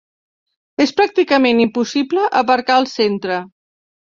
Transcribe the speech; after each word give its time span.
És 0.85 0.93
pràcticament 1.01 1.61
impossible 1.65 2.27
aparcar 2.41 2.79
al 2.81 2.91
centre. 2.97 3.37